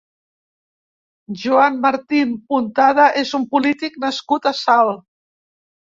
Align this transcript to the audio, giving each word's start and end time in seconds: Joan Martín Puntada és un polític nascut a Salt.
Joan 1.41 1.77
Martín 1.83 2.33
Puntada 2.53 3.07
és 3.23 3.35
un 3.41 3.47
polític 3.55 4.03
nascut 4.07 4.49
a 4.53 4.59
Salt. 4.65 5.05